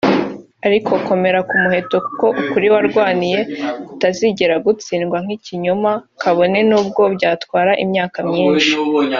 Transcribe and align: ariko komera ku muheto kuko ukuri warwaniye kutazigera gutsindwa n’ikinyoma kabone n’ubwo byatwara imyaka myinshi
ariko 0.67 0.91
komera 1.07 1.39
ku 1.47 1.53
muheto 1.63 1.95
kuko 2.05 2.25
ukuri 2.41 2.67
warwaniye 2.73 3.39
kutazigera 3.87 4.55
gutsindwa 4.65 5.17
n’ikinyoma 5.25 5.91
kabone 6.21 6.59
n’ubwo 6.69 7.01
byatwara 7.15 7.71
imyaka 7.85 8.19
myinshi 8.29 8.71